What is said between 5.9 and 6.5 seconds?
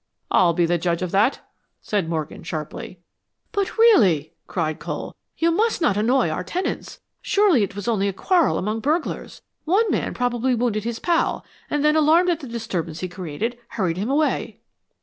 annoy our